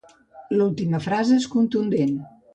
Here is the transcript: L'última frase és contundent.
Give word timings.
L'última 0.55 1.03
frase 1.09 1.39
és 1.43 1.47
contundent. 1.57 2.19